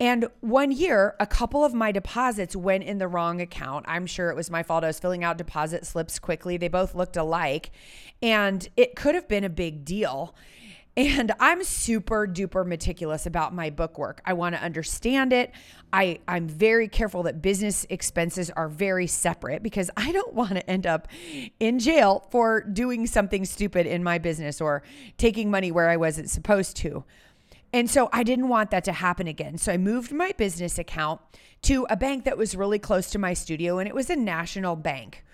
And 0.00 0.26
one 0.40 0.72
year, 0.72 1.14
a 1.20 1.26
couple 1.26 1.64
of 1.64 1.72
my 1.72 1.92
deposits 1.92 2.56
went 2.56 2.82
in 2.82 2.98
the 2.98 3.06
wrong 3.06 3.40
account. 3.40 3.84
I'm 3.86 4.06
sure 4.06 4.30
it 4.30 4.36
was 4.36 4.50
my 4.50 4.64
fault. 4.64 4.82
I 4.82 4.88
was 4.88 4.98
filling 4.98 5.22
out 5.22 5.38
deposit 5.38 5.86
slips 5.86 6.18
quickly. 6.18 6.56
They 6.56 6.66
both 6.66 6.96
looked 6.96 7.16
alike, 7.16 7.70
and 8.20 8.68
it 8.76 8.96
could 8.96 9.14
have 9.14 9.28
been 9.28 9.44
a 9.44 9.48
big 9.48 9.84
deal. 9.84 10.34
And 10.96 11.32
I'm 11.40 11.64
super 11.64 12.26
duper 12.26 12.64
meticulous 12.64 13.26
about 13.26 13.52
my 13.52 13.70
bookwork. 13.70 14.22
I 14.24 14.34
want 14.34 14.54
to 14.54 14.62
understand 14.62 15.32
it. 15.32 15.50
I, 15.92 16.20
I'm 16.28 16.46
very 16.46 16.86
careful 16.86 17.24
that 17.24 17.42
business 17.42 17.84
expenses 17.90 18.48
are 18.50 18.68
very 18.68 19.08
separate 19.08 19.62
because 19.62 19.90
I 19.96 20.12
don't 20.12 20.34
want 20.34 20.52
to 20.52 20.70
end 20.70 20.86
up 20.86 21.08
in 21.58 21.80
jail 21.80 22.26
for 22.30 22.60
doing 22.60 23.08
something 23.08 23.44
stupid 23.44 23.86
in 23.86 24.04
my 24.04 24.18
business 24.18 24.60
or 24.60 24.82
taking 25.18 25.50
money 25.50 25.72
where 25.72 25.90
I 25.90 25.96
wasn't 25.96 26.30
supposed 26.30 26.76
to. 26.78 27.04
And 27.72 27.90
so 27.90 28.08
I 28.12 28.22
didn't 28.22 28.48
want 28.48 28.70
that 28.70 28.84
to 28.84 28.92
happen 28.92 29.26
again. 29.26 29.58
So 29.58 29.72
I 29.72 29.78
moved 29.78 30.12
my 30.12 30.30
business 30.36 30.78
account 30.78 31.20
to 31.62 31.88
a 31.90 31.96
bank 31.96 32.24
that 32.24 32.38
was 32.38 32.54
really 32.54 32.78
close 32.78 33.10
to 33.10 33.18
my 33.18 33.34
studio, 33.34 33.78
and 33.78 33.88
it 33.88 33.94
was 33.96 34.10
a 34.10 34.16
national 34.16 34.76
bank. 34.76 35.24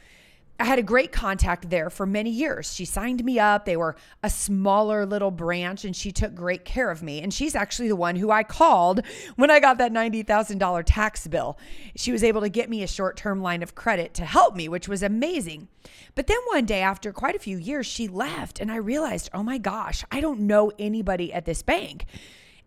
I 0.60 0.64
had 0.64 0.78
a 0.78 0.82
great 0.82 1.10
contact 1.10 1.70
there 1.70 1.88
for 1.88 2.04
many 2.04 2.28
years. 2.28 2.74
She 2.74 2.84
signed 2.84 3.24
me 3.24 3.38
up. 3.38 3.64
They 3.64 3.78
were 3.78 3.96
a 4.22 4.28
smaller 4.28 5.06
little 5.06 5.30
branch 5.30 5.86
and 5.86 5.96
she 5.96 6.12
took 6.12 6.34
great 6.34 6.66
care 6.66 6.90
of 6.90 7.02
me. 7.02 7.22
And 7.22 7.32
she's 7.32 7.54
actually 7.54 7.88
the 7.88 7.96
one 7.96 8.16
who 8.16 8.30
I 8.30 8.42
called 8.42 9.00
when 9.36 9.50
I 9.50 9.58
got 9.58 9.78
that 9.78 9.90
$90,000 9.90 10.82
tax 10.84 11.26
bill. 11.26 11.58
She 11.96 12.12
was 12.12 12.22
able 12.22 12.42
to 12.42 12.50
get 12.50 12.68
me 12.68 12.82
a 12.82 12.86
short 12.86 13.16
term 13.16 13.40
line 13.40 13.62
of 13.62 13.74
credit 13.74 14.12
to 14.14 14.26
help 14.26 14.54
me, 14.54 14.68
which 14.68 14.86
was 14.86 15.02
amazing. 15.02 15.68
But 16.14 16.26
then 16.26 16.38
one 16.48 16.66
day, 16.66 16.82
after 16.82 17.10
quite 17.10 17.34
a 17.34 17.40
few 17.40 17.56
years, 17.56 17.86
she 17.86 18.06
left 18.06 18.60
and 18.60 18.70
I 18.70 18.76
realized, 18.76 19.30
oh 19.32 19.42
my 19.42 19.56
gosh, 19.56 20.04
I 20.12 20.20
don't 20.20 20.40
know 20.40 20.72
anybody 20.78 21.32
at 21.32 21.46
this 21.46 21.62
bank. 21.62 22.04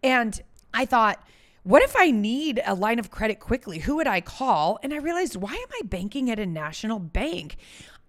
And 0.01 0.41
I 0.73 0.85
thought, 0.85 1.23
what 1.63 1.81
if 1.81 1.95
I 1.95 2.11
need 2.11 2.61
a 2.65 2.75
line 2.75 2.99
of 2.99 3.09
credit 3.09 3.39
quickly? 3.39 3.79
Who 3.79 3.95
would 3.95 4.07
I 4.07 4.19
call? 4.21 4.79
And 4.83 4.93
I 4.93 4.97
realized, 4.97 5.37
why 5.37 5.53
am 5.53 5.67
I 5.81 5.85
banking 5.85 6.29
at 6.29 6.39
a 6.39 6.45
national 6.45 6.99
bank? 6.99 7.55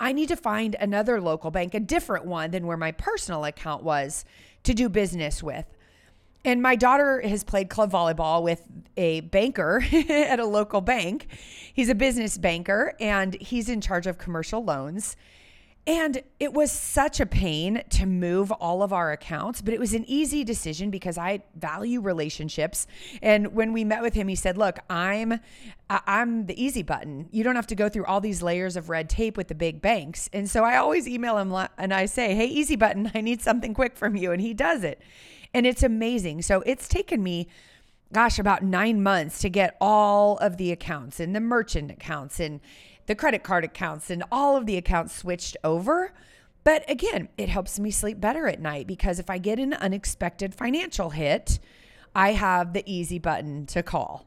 I 0.00 0.12
need 0.12 0.28
to 0.28 0.36
find 0.36 0.74
another 0.80 1.20
local 1.20 1.52
bank, 1.52 1.72
a 1.72 1.80
different 1.80 2.26
one 2.26 2.50
than 2.50 2.66
where 2.66 2.76
my 2.76 2.90
personal 2.90 3.44
account 3.44 3.84
was 3.84 4.24
to 4.64 4.74
do 4.74 4.88
business 4.88 5.42
with. 5.42 5.66
And 6.44 6.60
my 6.60 6.76
daughter 6.76 7.20
has 7.22 7.42
played 7.44 7.70
club 7.70 7.92
volleyball 7.92 8.42
with 8.42 8.66
a 8.96 9.20
banker 9.20 9.82
at 9.92 10.40
a 10.40 10.44
local 10.44 10.80
bank. 10.80 11.28
He's 11.72 11.88
a 11.88 11.94
business 11.94 12.36
banker 12.36 12.94
and 13.00 13.34
he's 13.40 13.68
in 13.68 13.80
charge 13.80 14.06
of 14.06 14.18
commercial 14.18 14.62
loans. 14.62 15.16
And 15.86 16.22
it 16.40 16.54
was 16.54 16.72
such 16.72 17.20
a 17.20 17.26
pain 17.26 17.82
to 17.90 18.06
move 18.06 18.50
all 18.50 18.82
of 18.82 18.90
our 18.90 19.12
accounts, 19.12 19.60
but 19.60 19.74
it 19.74 19.80
was 19.80 19.92
an 19.92 20.06
easy 20.08 20.42
decision 20.42 20.90
because 20.90 21.18
I 21.18 21.42
value 21.56 22.00
relationships. 22.00 22.86
And 23.20 23.54
when 23.54 23.74
we 23.74 23.84
met 23.84 24.00
with 24.00 24.14
him, 24.14 24.28
he 24.28 24.34
said, 24.34 24.56
"Look, 24.56 24.78
I'm 24.88 25.40
I'm 25.90 26.46
the 26.46 26.62
easy 26.62 26.82
button. 26.82 27.28
You 27.32 27.44
don't 27.44 27.56
have 27.56 27.66
to 27.66 27.74
go 27.74 27.90
through 27.90 28.06
all 28.06 28.22
these 28.22 28.42
layers 28.42 28.76
of 28.76 28.88
red 28.88 29.10
tape 29.10 29.36
with 29.36 29.48
the 29.48 29.54
big 29.54 29.82
banks." 29.82 30.30
And 30.32 30.48
so 30.48 30.64
I 30.64 30.78
always 30.78 31.06
email 31.06 31.36
him 31.36 31.54
and 31.76 31.92
I 31.92 32.06
say, 32.06 32.34
"Hey, 32.34 32.46
easy 32.46 32.76
button, 32.76 33.10
I 33.14 33.20
need 33.20 33.42
something 33.42 33.74
quick 33.74 33.94
from 33.94 34.16
you." 34.16 34.32
And 34.32 34.40
he 34.40 34.54
does 34.54 34.84
it. 34.84 35.02
And 35.52 35.66
it's 35.66 35.82
amazing. 35.82 36.42
So 36.42 36.62
it's 36.62 36.88
taken 36.88 37.22
me 37.22 37.46
gosh, 38.12 38.38
about 38.38 38.62
9 38.62 39.02
months 39.02 39.40
to 39.40 39.50
get 39.50 39.76
all 39.80 40.38
of 40.38 40.56
the 40.56 40.70
accounts 40.70 41.18
and 41.18 41.34
the 41.34 41.40
merchant 41.40 41.90
accounts 41.90 42.38
and 42.38 42.60
the 43.06 43.14
credit 43.14 43.42
card 43.42 43.64
accounts 43.64 44.10
and 44.10 44.24
all 44.30 44.56
of 44.56 44.66
the 44.66 44.76
accounts 44.76 45.14
switched 45.14 45.56
over. 45.64 46.12
But 46.62 46.88
again, 46.90 47.28
it 47.36 47.48
helps 47.48 47.78
me 47.78 47.90
sleep 47.90 48.20
better 48.20 48.46
at 48.48 48.60
night 48.60 48.86
because 48.86 49.18
if 49.18 49.28
I 49.28 49.38
get 49.38 49.58
an 49.58 49.74
unexpected 49.74 50.54
financial 50.54 51.10
hit, 51.10 51.58
I 52.14 52.32
have 52.32 52.72
the 52.72 52.82
easy 52.86 53.18
button 53.18 53.66
to 53.66 53.82
call. 53.82 54.26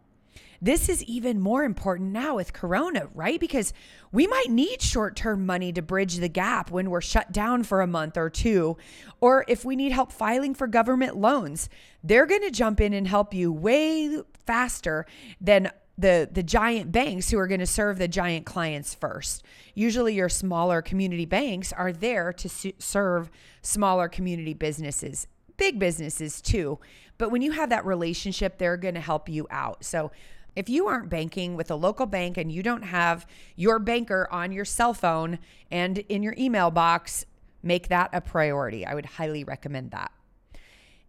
This 0.61 0.89
is 0.89 1.03
even 1.03 1.39
more 1.39 1.63
important 1.63 2.11
now 2.11 2.35
with 2.35 2.53
Corona, 2.53 3.07
right? 3.13 3.39
Because 3.39 3.73
we 4.11 4.25
might 4.25 4.49
need 4.49 4.81
short 4.81 5.15
term 5.15 5.45
money 5.45 5.71
to 5.73 5.81
bridge 5.81 6.15
the 6.15 6.29
gap 6.29 6.71
when 6.71 6.89
we're 6.89 7.01
shut 7.01 7.31
down 7.31 7.63
for 7.63 7.81
a 7.81 7.87
month 7.87 8.17
or 8.17 8.29
two, 8.29 8.77
or 9.21 9.45
if 9.47 9.63
we 9.63 9.75
need 9.75 9.91
help 9.91 10.11
filing 10.11 10.55
for 10.55 10.67
government 10.67 11.15
loans. 11.15 11.69
They're 12.03 12.25
going 12.25 12.41
to 12.41 12.51
jump 12.51 12.81
in 12.81 12.93
and 12.93 13.07
help 13.07 13.33
you 13.33 13.51
way 13.51 14.21
faster 14.45 15.05
than 15.39 15.69
the 15.97 16.29
the 16.31 16.43
giant 16.43 16.91
banks 16.91 17.29
who 17.29 17.39
are 17.39 17.47
going 17.47 17.59
to 17.59 17.65
serve 17.65 17.97
the 17.97 18.07
giant 18.07 18.45
clients 18.45 18.93
first. 18.93 19.43
Usually 19.73 20.13
your 20.13 20.29
smaller 20.29 20.81
community 20.81 21.25
banks 21.25 21.73
are 21.73 21.91
there 21.91 22.31
to 22.33 22.49
su- 22.49 22.73
serve 22.77 23.29
smaller 23.61 24.07
community 24.07 24.53
businesses, 24.53 25.27
big 25.57 25.79
businesses 25.79 26.41
too. 26.41 26.79
But 27.17 27.31
when 27.31 27.41
you 27.41 27.51
have 27.51 27.69
that 27.69 27.85
relationship, 27.85 28.57
they're 28.57 28.77
going 28.77 28.93
to 28.93 29.01
help 29.01 29.27
you 29.27 29.47
out. 29.49 29.83
So 29.83 30.11
if 30.55 30.69
you 30.69 30.87
aren't 30.87 31.09
banking 31.09 31.55
with 31.55 31.69
a 31.69 31.75
local 31.75 32.05
bank 32.05 32.37
and 32.37 32.51
you 32.51 32.63
don't 32.63 32.83
have 32.83 33.27
your 33.55 33.79
banker 33.79 34.27
on 34.31 34.51
your 34.51 34.65
cell 34.65 34.93
phone 34.93 35.39
and 35.71 35.99
in 35.99 36.23
your 36.23 36.35
email 36.37 36.71
box, 36.71 37.25
make 37.61 37.89
that 37.89 38.09
a 38.13 38.21
priority. 38.21 38.85
I 38.85 38.95
would 38.95 39.05
highly 39.05 39.43
recommend 39.43 39.91
that. 39.91 40.11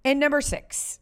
And 0.04 0.20
number 0.20 0.40
6, 0.40 1.00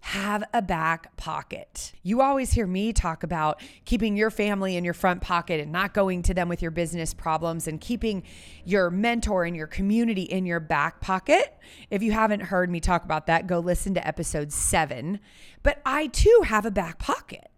have 0.00 0.44
a 0.52 0.62
back 0.62 1.16
pocket. 1.16 1.92
You 2.02 2.22
always 2.22 2.52
hear 2.52 2.66
me 2.66 2.92
talk 2.92 3.22
about 3.24 3.60
keeping 3.84 4.16
your 4.16 4.30
family 4.30 4.76
in 4.76 4.84
your 4.84 4.94
front 4.94 5.20
pocket 5.20 5.60
and 5.60 5.72
not 5.72 5.94
going 5.94 6.22
to 6.22 6.34
them 6.34 6.48
with 6.48 6.62
your 6.62 6.70
business 6.70 7.12
problems 7.12 7.66
and 7.66 7.80
keeping 7.80 8.22
your 8.64 8.88
mentor 8.88 9.44
and 9.44 9.56
your 9.56 9.66
community 9.66 10.22
in 10.22 10.46
your 10.46 10.60
back 10.60 11.00
pocket. 11.00 11.58
If 11.90 12.02
you 12.02 12.12
haven't 12.12 12.40
heard 12.40 12.70
me 12.70 12.78
talk 12.78 13.04
about 13.04 13.26
that, 13.26 13.46
go 13.46 13.58
listen 13.58 13.94
to 13.94 14.06
episode 14.06 14.52
seven. 14.52 15.18
But 15.62 15.82
I 15.84 16.06
too 16.06 16.42
have 16.46 16.64
a 16.64 16.70
back 16.70 16.98
pocket. 16.98 17.50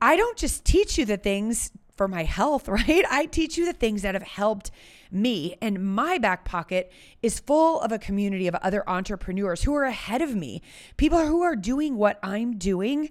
I 0.00 0.16
don't 0.16 0.36
just 0.36 0.64
teach 0.64 0.98
you 0.98 1.04
the 1.04 1.16
things 1.16 1.72
for 1.98 2.08
my 2.08 2.24
health, 2.24 2.68
right? 2.68 3.04
I 3.10 3.26
teach 3.26 3.58
you 3.58 3.66
the 3.66 3.74
things 3.74 4.00
that 4.02 4.14
have 4.14 4.22
helped 4.22 4.70
me. 5.10 5.56
And 5.60 5.94
my 5.94 6.16
back 6.16 6.46
pocket 6.46 6.90
is 7.22 7.40
full 7.40 7.80
of 7.80 7.92
a 7.92 7.98
community 7.98 8.46
of 8.46 8.54
other 8.56 8.88
entrepreneurs 8.88 9.64
who 9.64 9.74
are 9.74 9.84
ahead 9.84 10.22
of 10.22 10.34
me, 10.34 10.62
people 10.96 11.26
who 11.26 11.42
are 11.42 11.56
doing 11.56 11.96
what 11.96 12.18
I'm 12.22 12.56
doing, 12.56 13.10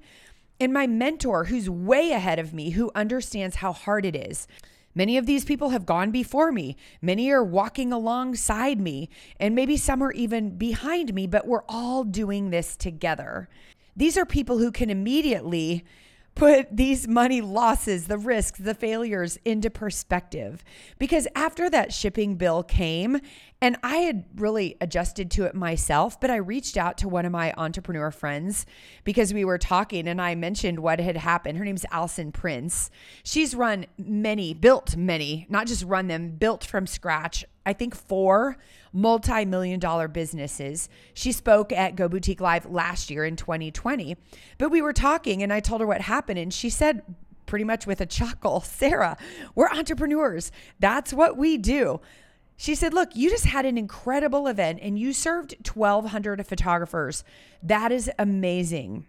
and 0.60 0.74
my 0.74 0.88
mentor 0.88 1.46
who's 1.46 1.70
way 1.70 2.12
ahead 2.12 2.40
of 2.40 2.54
me, 2.54 2.72
who 2.72 2.92
understands 2.96 3.58
how 3.58 3.74
hard 3.74 4.06
it 4.06 4.16
is. 4.16 4.48
Many 4.96 5.18
of 5.18 5.28
these 5.28 5.46
people 5.46 5.70
have 5.70 5.86
gone 5.86 6.10
before 6.10 6.52
me. 6.52 6.76
Many 7.04 7.30
are 7.30 7.44
walking 7.44 7.94
alongside 7.94 8.82
me, 8.82 9.10
and 9.40 9.54
maybe 9.54 9.78
some 9.78 10.02
are 10.02 10.12
even 10.14 10.58
behind 10.58 11.14
me, 11.14 11.28
but 11.28 11.46
we're 11.46 11.62
all 11.70 12.04
doing 12.04 12.50
this 12.50 12.76
together. 12.76 13.48
These 13.96 14.18
are 14.18 14.26
people 14.26 14.58
who 14.58 14.72
can 14.72 14.90
immediately 14.90 15.86
put 16.38 16.76
these 16.76 17.08
money 17.08 17.42
losses, 17.42 18.06
the 18.06 18.18
risks, 18.18 18.60
the 18.60 18.76
failures 18.76 19.40
into 19.44 19.70
perspective. 19.70 20.64
Because 21.00 21.28
after 21.36 21.70
that 21.70 21.92
shipping 21.92 22.36
bill 22.36 22.62
came, 22.62 23.20
and 23.60 23.76
I 23.82 23.98
had 23.98 24.26
really 24.36 24.78
adjusted 24.80 25.32
to 25.32 25.46
it 25.46 25.56
myself, 25.56 26.20
but 26.20 26.30
I 26.30 26.36
reached 26.36 26.78
out 26.78 26.98
to 27.00 27.10
one 27.10 27.26
of 27.26 27.32
my 27.32 27.54
entrepreneur 27.58 28.12
friends 28.12 28.68
because 29.04 29.34
we 29.34 29.46
were 29.46 29.58
talking 29.58 30.08
and 30.08 30.22
I 30.22 30.36
mentioned 30.36 30.80
what 30.80 31.00
had 31.00 31.18
happened. 31.18 31.58
Her 31.58 31.66
name's 31.66 31.86
Alison 31.92 32.32
Prince. 32.32 32.92
She's 33.24 33.56
run 33.56 33.88
many, 33.98 34.54
built 34.54 34.96
many, 34.96 35.48
not 35.50 35.66
just 35.66 35.84
run 35.86 36.08
them, 36.08 36.30
built 36.30 36.64
from 36.64 36.86
scratch, 36.86 37.46
I 37.68 37.74
think 37.74 37.94
four 37.96 38.58
multi 38.94 39.44
million 39.44 39.82
dollar 39.82 40.08
businesses. 40.08 40.88
She 41.14 41.34
spoke 41.34 41.74
at 41.74 41.98
Go 41.98 42.08
Boutique 42.08 42.40
Live 42.40 42.66
last 42.66 43.12
year 43.12 43.26
in 43.26 43.36
2020, 43.36 44.16
but 44.58 44.70
we 44.70 44.82
were 44.82 44.94
talking 44.94 45.44
and 45.44 45.52
I 45.52 45.60
told 45.60 45.82
her 45.82 45.88
what 45.88 46.00
happened 46.00 46.40
and 46.40 46.54
she 46.54 46.70
said, 46.70 47.04
pretty 47.46 47.66
much 47.66 47.86
with 47.86 48.00
a 48.00 48.06
chuckle, 48.06 48.62
Sarah, 48.66 49.18
we're 49.54 49.68
entrepreneurs. 49.68 50.50
That's 50.80 51.12
what 51.12 51.36
we 51.36 51.58
do. 51.58 52.00
She 52.56 52.74
said, 52.74 52.94
Look, 52.94 53.16
you 53.18 53.30
just 53.30 53.46
had 53.46 53.66
an 53.66 53.78
incredible 53.78 54.48
event 54.48 54.80
and 54.82 54.98
you 54.98 55.12
served 55.12 55.54
1,200 55.74 56.48
photographers. 56.48 57.26
That 57.62 57.92
is 57.92 58.10
amazing. 58.18 59.08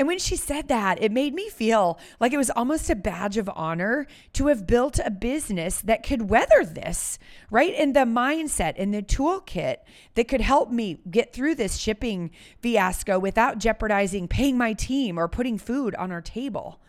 And 0.00 0.06
when 0.06 0.18
she 0.18 0.34
said 0.34 0.68
that, 0.68 1.02
it 1.02 1.12
made 1.12 1.34
me 1.34 1.50
feel 1.50 1.98
like 2.20 2.32
it 2.32 2.38
was 2.38 2.48
almost 2.48 2.88
a 2.88 2.94
badge 2.94 3.36
of 3.36 3.50
honor 3.54 4.06
to 4.32 4.46
have 4.46 4.66
built 4.66 4.98
a 4.98 5.10
business 5.10 5.82
that 5.82 6.02
could 6.02 6.30
weather 6.30 6.64
this, 6.64 7.18
right? 7.50 7.74
And 7.76 7.94
the 7.94 8.06
mindset 8.06 8.76
and 8.78 8.94
the 8.94 9.02
toolkit 9.02 9.76
that 10.14 10.26
could 10.26 10.40
help 10.40 10.70
me 10.70 11.02
get 11.10 11.34
through 11.34 11.56
this 11.56 11.76
shipping 11.76 12.30
fiasco 12.62 13.18
without 13.18 13.58
jeopardizing 13.58 14.26
paying 14.26 14.56
my 14.56 14.72
team 14.72 15.18
or 15.18 15.28
putting 15.28 15.58
food 15.58 15.94
on 15.96 16.10
our 16.10 16.22
table. 16.22 16.80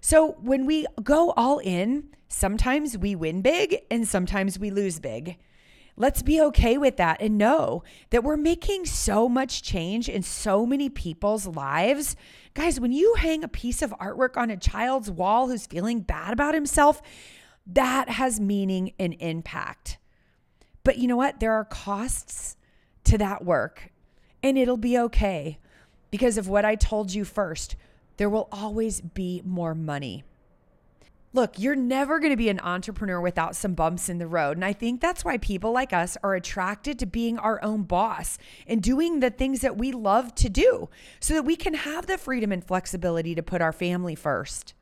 So 0.00 0.32
when 0.40 0.66
we 0.66 0.88
go 1.00 1.30
all 1.36 1.60
in, 1.60 2.08
sometimes 2.26 2.98
we 2.98 3.14
win 3.14 3.42
big 3.42 3.82
and 3.92 4.08
sometimes 4.08 4.58
we 4.58 4.70
lose 4.72 4.98
big. 4.98 5.36
Let's 6.00 6.22
be 6.22 6.40
okay 6.40 6.78
with 6.78 6.96
that 6.96 7.20
and 7.20 7.36
know 7.36 7.84
that 8.08 8.24
we're 8.24 8.38
making 8.38 8.86
so 8.86 9.28
much 9.28 9.62
change 9.62 10.08
in 10.08 10.22
so 10.22 10.64
many 10.64 10.88
people's 10.88 11.46
lives. 11.46 12.16
Guys, 12.54 12.80
when 12.80 12.90
you 12.90 13.16
hang 13.18 13.44
a 13.44 13.48
piece 13.48 13.82
of 13.82 13.90
artwork 14.00 14.38
on 14.38 14.48
a 14.48 14.56
child's 14.56 15.10
wall 15.10 15.48
who's 15.48 15.66
feeling 15.66 16.00
bad 16.00 16.32
about 16.32 16.54
himself, 16.54 17.02
that 17.66 18.08
has 18.08 18.40
meaning 18.40 18.94
and 18.98 19.14
impact. 19.20 19.98
But 20.84 20.96
you 20.96 21.06
know 21.06 21.18
what? 21.18 21.38
There 21.38 21.52
are 21.52 21.66
costs 21.66 22.56
to 23.04 23.18
that 23.18 23.44
work, 23.44 23.90
and 24.42 24.56
it'll 24.56 24.78
be 24.78 24.98
okay 24.98 25.58
because 26.10 26.38
of 26.38 26.48
what 26.48 26.64
I 26.64 26.76
told 26.76 27.12
you 27.12 27.26
first. 27.26 27.76
There 28.16 28.30
will 28.30 28.48
always 28.50 29.02
be 29.02 29.42
more 29.44 29.74
money. 29.74 30.24
Look, 31.32 31.60
you're 31.60 31.76
never 31.76 32.18
going 32.18 32.32
to 32.32 32.36
be 32.36 32.48
an 32.48 32.58
entrepreneur 32.58 33.20
without 33.20 33.54
some 33.54 33.74
bumps 33.74 34.08
in 34.08 34.18
the 34.18 34.26
road. 34.26 34.56
And 34.56 34.64
I 34.64 34.72
think 34.72 35.00
that's 35.00 35.24
why 35.24 35.38
people 35.38 35.70
like 35.70 35.92
us 35.92 36.16
are 36.24 36.34
attracted 36.34 36.98
to 36.98 37.06
being 37.06 37.38
our 37.38 37.62
own 37.62 37.84
boss 37.84 38.36
and 38.66 38.82
doing 38.82 39.20
the 39.20 39.30
things 39.30 39.60
that 39.60 39.76
we 39.76 39.92
love 39.92 40.34
to 40.36 40.48
do 40.48 40.88
so 41.20 41.34
that 41.34 41.44
we 41.44 41.54
can 41.54 41.74
have 41.74 42.06
the 42.06 42.18
freedom 42.18 42.50
and 42.50 42.64
flexibility 42.64 43.36
to 43.36 43.44
put 43.44 43.62
our 43.62 43.72
family 43.72 44.16
first. 44.16 44.74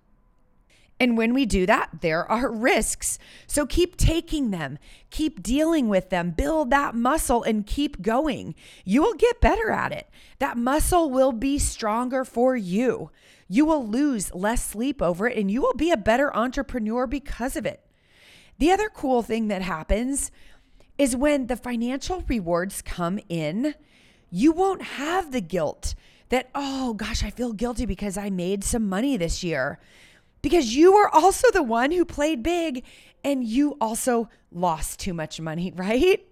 And 1.01 1.17
when 1.17 1.33
we 1.33 1.47
do 1.47 1.65
that, 1.67 1.91
there 2.01 2.29
are 2.31 2.51
risks. 2.51 3.19
So 3.47 3.67
keep 3.67 3.97
taking 3.97 4.51
them, 4.51 4.79
keep 5.11 5.43
dealing 5.43 5.89
with 5.89 6.11
them, 6.11 6.33
build 6.33 6.71
that 6.71 6.95
muscle 6.95 7.43
and 7.43 7.67
keep 7.67 8.03
going. 8.03 8.55
You 8.85 9.03
will 9.03 9.15
get 9.15 9.41
better 9.41 9.71
at 9.71 9.93
it. 9.93 10.09
That 10.41 10.57
muscle 10.57 11.09
will 11.09 11.33
be 11.33 11.59
stronger 11.59 12.25
for 12.25 12.57
you. 12.57 13.11
You 13.49 13.65
will 13.65 13.87
lose 13.87 14.35
less 14.35 14.65
sleep 14.65 15.01
over 15.01 15.29
it 15.29 15.39
and 15.39 15.51
you 15.51 15.63
will 15.63 15.75
be 15.75 15.91
a 15.91 15.97
better 15.97 16.35
entrepreneur 16.37 17.07
because 17.07 17.57
of 17.57 17.65
it. 17.65 17.81
The 18.59 18.73
other 18.73 18.89
cool 18.89 19.23
thing 19.23 19.49
that 19.49 19.63
happens 19.63 20.33
is 20.99 21.15
when 21.15 21.47
the 21.47 21.57
financial 21.57 22.25
rewards 22.27 22.83
come 22.83 23.21
in, 23.29 23.75
you 24.31 24.51
won't 24.51 24.83
have 24.83 25.31
the 25.31 25.41
guilt 25.41 25.95
that, 26.29 26.51
oh 26.55 26.93
gosh, 26.95 27.23
I 27.23 27.31
feel 27.31 27.53
guilty 27.53 27.87
because 27.87 28.19
I 28.19 28.31
made 28.31 28.65
some 28.65 28.89
money 28.89 29.17
this 29.17 29.43
year. 29.45 29.79
Because 30.49 30.75
you 30.75 30.95
were 30.95 31.15
also 31.15 31.51
the 31.51 31.63
one 31.63 31.91
who 31.91 32.07
played 32.07 32.43
big 32.43 32.83
and 33.23 33.45
you 33.45 33.77
also 33.83 34.31
lost 34.51 34.99
too 34.99 35.13
much 35.13 35.39
money, 35.39 35.75
right? 35.77 36.27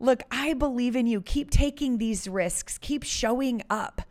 Look, 0.00 0.24
I 0.32 0.52
believe 0.54 0.96
in 0.96 1.06
you. 1.06 1.20
Keep 1.20 1.50
taking 1.50 1.98
these 1.98 2.26
risks, 2.26 2.76
keep 2.76 3.04
showing 3.04 3.62
up 3.70 4.02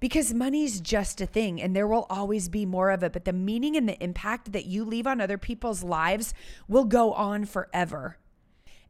because 0.00 0.32
money's 0.32 0.80
just 0.80 1.20
a 1.20 1.26
thing 1.26 1.60
and 1.60 1.76
there 1.76 1.86
will 1.86 2.06
always 2.08 2.48
be 2.48 2.64
more 2.64 2.88
of 2.88 3.02
it. 3.02 3.12
But 3.12 3.26
the 3.26 3.32
meaning 3.34 3.76
and 3.76 3.86
the 3.86 4.02
impact 4.02 4.52
that 4.52 4.64
you 4.64 4.86
leave 4.86 5.06
on 5.06 5.20
other 5.20 5.36
people's 5.36 5.84
lives 5.84 6.32
will 6.66 6.86
go 6.86 7.12
on 7.12 7.44
forever. 7.44 8.16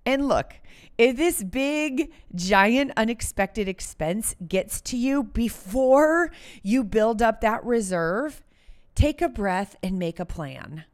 And 0.07 0.29
look, 0.29 0.55
if 0.97 1.17
this 1.17 1.43
big, 1.43 2.13
giant, 2.37 2.93
unexpected 2.97 3.67
expense 3.67 4.37
gets 4.47 4.81
to 4.83 4.97
you 4.97 5.25
before 5.25 6.31
you 6.63 6.85
build 6.85 7.21
up 7.21 7.41
that 7.41 7.65
reserve, 7.65 8.45
take 8.99 9.23
a 9.23 9.29
breath 9.29 9.77
and 9.81 9.97
make 9.97 10.19
a 10.19 10.25
plan. 10.25 10.85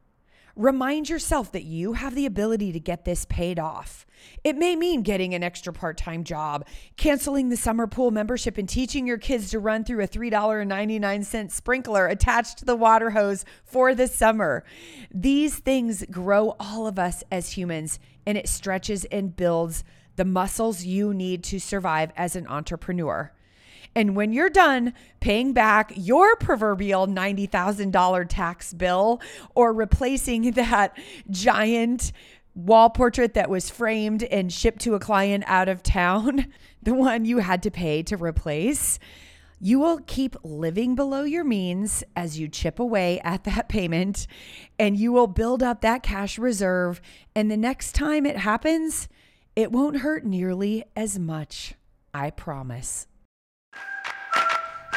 Remind 0.56 1.08
yourself 1.08 1.50
that 1.52 1.64
you 1.64 1.94
have 1.94 2.14
the 2.14 2.26
ability 2.26 2.70
to 2.70 2.78
get 2.78 3.06
this 3.06 3.24
paid 3.24 3.58
off. 3.58 4.04
It 4.44 4.58
may 4.58 4.76
mean 4.76 5.00
getting 5.00 5.32
an 5.32 5.42
extra 5.42 5.72
part 5.72 5.96
time 5.96 6.22
job, 6.22 6.66
canceling 6.98 7.48
the 7.48 7.56
summer 7.56 7.86
pool 7.86 8.10
membership, 8.10 8.58
and 8.58 8.68
teaching 8.68 9.06
your 9.06 9.16
kids 9.16 9.50
to 9.50 9.58
run 9.58 9.84
through 9.84 10.04
a 10.04 10.06
$3.99 10.06 11.50
sprinkler 11.50 12.06
attached 12.06 12.58
to 12.58 12.66
the 12.66 12.76
water 12.76 13.08
hose 13.08 13.46
for 13.64 13.94
the 13.94 14.06
summer. 14.06 14.64
These 15.10 15.56
things 15.60 16.04
grow 16.10 16.56
all 16.60 16.86
of 16.86 16.98
us 16.98 17.24
as 17.32 17.52
humans, 17.52 17.98
and 18.26 18.36
it 18.36 18.50
stretches 18.50 19.06
and 19.06 19.34
builds 19.34 19.82
the 20.16 20.26
muscles 20.26 20.84
you 20.84 21.14
need 21.14 21.42
to 21.44 21.58
survive 21.58 22.12
as 22.18 22.36
an 22.36 22.46
entrepreneur. 22.48 23.32
And 23.96 24.16
when 24.16 24.32
you're 24.32 24.50
done 24.50 24.92
paying 25.20 25.52
back 25.52 25.92
your 25.94 26.36
proverbial 26.36 27.06
$90,000 27.06 28.26
tax 28.28 28.72
bill 28.72 29.20
or 29.54 29.72
replacing 29.72 30.50
that 30.52 30.98
giant 31.30 32.12
wall 32.54 32.90
portrait 32.90 33.34
that 33.34 33.50
was 33.50 33.70
framed 33.70 34.22
and 34.24 34.52
shipped 34.52 34.80
to 34.82 34.94
a 34.94 35.00
client 35.00 35.44
out 35.46 35.68
of 35.68 35.82
town, 35.82 36.46
the 36.82 36.94
one 36.94 37.24
you 37.24 37.38
had 37.38 37.62
to 37.62 37.70
pay 37.70 38.02
to 38.02 38.16
replace, 38.16 38.98
you 39.60 39.78
will 39.78 40.00
keep 40.06 40.36
living 40.42 40.94
below 40.94 41.22
your 41.22 41.44
means 41.44 42.04
as 42.14 42.38
you 42.38 42.48
chip 42.48 42.78
away 42.78 43.20
at 43.20 43.44
that 43.44 43.68
payment 43.70 44.26
and 44.78 44.96
you 44.96 45.12
will 45.12 45.26
build 45.26 45.62
up 45.62 45.80
that 45.80 46.02
cash 46.02 46.38
reserve. 46.38 47.00
And 47.34 47.50
the 47.50 47.56
next 47.56 47.92
time 47.92 48.26
it 48.26 48.36
happens, 48.38 49.08
it 49.56 49.72
won't 49.72 49.98
hurt 49.98 50.24
nearly 50.24 50.84
as 50.96 51.18
much. 51.18 51.74
I 52.12 52.30
promise. 52.30 53.06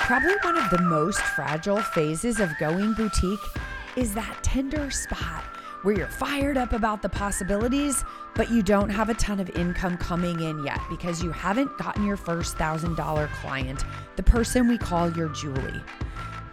Probably 0.08 0.36
one 0.42 0.58
of 0.58 0.70
the 0.70 0.80
most 0.80 1.20
fragile 1.20 1.82
phases 1.82 2.40
of 2.40 2.58
going 2.60 2.94
boutique 2.94 3.44
is 3.98 4.14
that 4.14 4.42
tender 4.42 4.90
spot 4.90 5.44
where 5.82 5.98
you're 5.98 6.08
fired 6.08 6.56
up 6.56 6.72
about 6.72 7.02
the 7.02 7.10
possibilities, 7.10 8.06
but 8.34 8.50
you 8.50 8.64
don't 8.64 8.88
have 8.88 9.10
a 9.10 9.14
ton 9.16 9.42
of 9.42 9.50
income 9.50 9.98
coming 9.98 10.40
in 10.40 10.64
yet 10.64 10.80
because 10.90 11.22
you 11.22 11.34
haven't 11.34 11.78
gotten 11.78 12.06
your 12.06 12.16
first 12.16 12.56
$1,000 12.56 13.30
client, 13.34 13.84
the 14.16 14.24
person 14.24 14.70
we 14.70 14.78
call 14.78 15.12
your 15.12 15.28
Julie. 15.28 15.84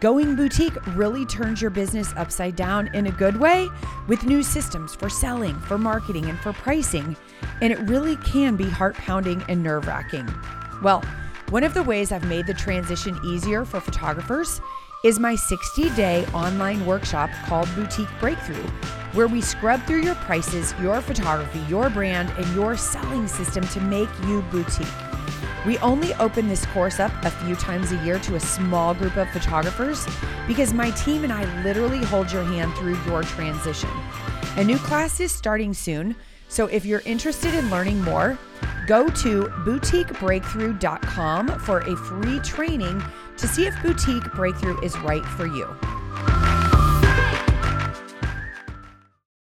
Going 0.01 0.35
boutique 0.35 0.85
really 0.97 1.25
turns 1.25 1.63
your 1.63 1.71
business 1.71 2.13
upside 2.17 2.57
down 2.57 2.93
in 2.93 3.07
a 3.07 3.13
good 3.13 3.37
way 3.37 3.69
with 4.09 4.25
new 4.25 4.43
systems 4.43 4.97
for 4.97 5.09
selling, 5.09 5.55
for 5.61 5.79
marketing, 5.79 6.25
and 6.25 6.41
for 6.41 6.53
pricing. 6.53 7.17
And 7.63 7.73
it 7.73 7.79
really 7.83 8.17
can 8.17 8.57
be 8.57 8.69
heart 8.69 8.97
pounding 8.97 9.45
and 9.49 9.63
nerve 9.63 9.87
wracking. 9.87 10.29
Well, 10.83 11.05
one 11.51 11.63
of 11.63 11.75
the 11.75 11.83
ways 11.83 12.11
I've 12.11 12.27
made 12.27 12.47
the 12.47 12.55
transition 12.55 13.19
easier 13.25 13.65
for 13.65 13.79
photographers 13.79 14.61
is 15.05 15.19
my 15.19 15.35
60 15.35 15.91
day 15.91 16.25
online 16.33 16.85
workshop 16.87 17.29
called 17.45 17.69
Boutique 17.75 18.09
Breakthrough, 18.19 18.67
where 19.13 19.29
we 19.29 19.43
scrub 19.43 19.83
through 19.83 20.03
your 20.03 20.15
prices, 20.15 20.75
your 20.81 21.01
photography, 21.03 21.61
your 21.69 21.91
brand, 21.91 22.31
and 22.39 22.55
your 22.55 22.77
selling 22.77 23.29
system 23.29 23.67
to 23.69 23.81
make 23.81 24.09
you 24.27 24.41
boutique. 24.51 24.87
We 25.67 25.77
only 25.79 26.15
open 26.15 26.49
this 26.49 26.65
course 26.67 26.99
up 26.99 27.13
a 27.25 27.31
few 27.31 27.57
times 27.57 27.93
a 27.93 28.03
year 28.05 28.19
to 28.21 28.37
a 28.37 28.41
small 28.41 28.95
group 28.95 29.17
of 29.17 29.29
photographers 29.31 30.07
because 30.47 30.73
my 30.73 30.91
team 30.93 31.25
and 31.25 31.33
I 31.33 31.45
literally 31.63 32.05
hold 32.05 32.33
your 32.33 32.45
hand 32.45 32.75
through 32.75 32.97
your 33.05 33.23
transition. 33.23 33.91
A 34.57 34.65
new 34.65 34.79
class 34.79 35.21
is 35.21 35.33
starting 35.33 35.75
soon, 35.75 36.17
so 36.55 36.67
if 36.69 36.87
you're 36.87 37.03
interested 37.05 37.53
in 37.55 37.69
learning 37.69 38.01
more, 38.03 38.39
Go 38.87 39.09
to 39.09 39.45
boutiquebreakthrough.com 39.65 41.59
for 41.61 41.81
a 41.81 41.97
free 41.97 42.39
training 42.41 43.03
to 43.37 43.49
see 43.49 43.67
if 43.67 43.75
Boutique 43.83 44.31
Breakthrough 44.35 44.79
is 44.83 44.97
right 44.99 45.25
for 45.25 45.47
you. 45.47 45.67